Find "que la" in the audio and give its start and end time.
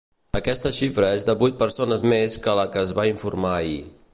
2.47-2.67